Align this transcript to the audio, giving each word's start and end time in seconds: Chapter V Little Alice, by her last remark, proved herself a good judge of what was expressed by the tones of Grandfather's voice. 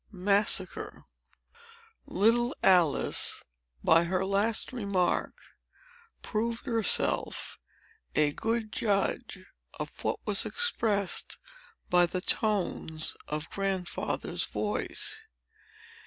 Chapter 0.11 0.89
V 0.89 0.99
Little 2.07 2.55
Alice, 2.63 3.43
by 3.83 4.05
her 4.05 4.25
last 4.25 4.73
remark, 4.73 5.35
proved 6.23 6.65
herself 6.65 7.59
a 8.15 8.31
good 8.33 8.71
judge 8.71 9.45
of 9.79 9.91
what 10.03 10.19
was 10.25 10.43
expressed 10.43 11.37
by 11.91 12.07
the 12.07 12.19
tones 12.19 13.15
of 13.27 13.47
Grandfather's 13.51 14.45
voice. 14.45 15.19